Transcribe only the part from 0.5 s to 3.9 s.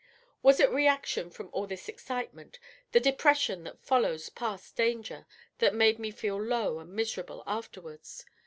it reaction from all this excitement the depression that